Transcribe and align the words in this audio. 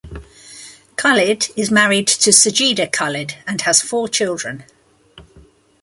Khalid 0.95 1.49
is 1.55 1.69
married 1.69 2.07
to 2.07 2.31
Sajida 2.31 2.91
Khalid 2.91 3.35
and 3.45 3.61
has 3.61 3.81
four 3.83 4.09
children. 4.09 4.63